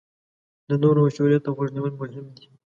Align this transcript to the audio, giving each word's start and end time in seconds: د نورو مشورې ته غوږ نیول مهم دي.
د 0.69 0.71
نورو 0.83 0.99
مشورې 1.05 1.37
ته 1.45 1.49
غوږ 1.55 1.69
نیول 1.75 1.93
مهم 1.99 2.25
دي. 2.35 2.45